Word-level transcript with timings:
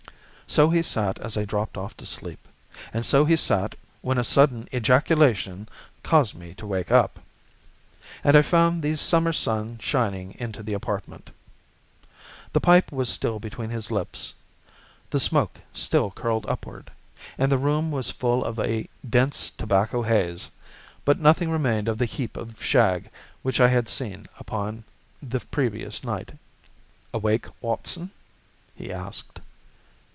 So 0.47 0.69
he 0.69 0.83
sat 0.83 1.17
as 1.19 1.37
I 1.37 1.45
dropped 1.45 1.77
off 1.77 1.95
to 1.95 2.05
sleep, 2.05 2.45
and 2.93 3.05
so 3.05 3.23
he 3.23 3.37
sat 3.37 3.73
when 4.01 4.17
a 4.17 4.23
sudden 4.25 4.67
ejaculation 4.73 5.69
caused 6.03 6.35
me 6.35 6.53
to 6.55 6.67
wake 6.67 6.91
up, 6.91 7.21
and 8.21 8.35
I 8.35 8.41
found 8.41 8.83
the 8.83 8.97
summer 8.97 9.31
sun 9.31 9.77
shining 9.79 10.33
into 10.37 10.61
the 10.61 10.73
apartment. 10.73 11.29
The 12.51 12.59
pipe 12.59 12.91
was 12.91 13.07
still 13.07 13.39
between 13.39 13.69
his 13.69 13.91
lips, 13.91 14.33
the 15.09 15.21
smoke 15.21 15.61
still 15.71 16.11
curled 16.11 16.45
upward, 16.47 16.91
and 17.37 17.49
the 17.49 17.57
room 17.57 17.89
was 17.89 18.11
full 18.11 18.43
of 18.43 18.59
a 18.59 18.89
dense 19.09 19.51
tobacco 19.51 20.01
haze, 20.01 20.49
but 21.05 21.17
nothing 21.17 21.49
remained 21.49 21.87
of 21.87 21.97
the 21.97 22.03
heap 22.03 22.35
of 22.35 22.61
shag 22.61 23.09
which 23.41 23.61
I 23.61 23.69
had 23.69 23.87
seen 23.87 24.25
upon 24.37 24.83
the 25.23 25.39
previous 25.39 26.03
night. 26.03 26.33
"Awake, 27.13 27.45
Watson?" 27.61 28.11
he 28.75 28.91
asked. 28.91 29.39